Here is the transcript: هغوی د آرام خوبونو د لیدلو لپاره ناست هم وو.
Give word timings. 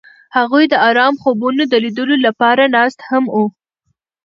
هغوی 0.37 0.65
د 0.69 0.73
آرام 0.89 1.13
خوبونو 1.21 1.61
د 1.67 1.73
لیدلو 1.83 2.15
لپاره 2.25 2.63
ناست 2.75 2.99
هم 3.09 3.23
وو. 3.33 3.45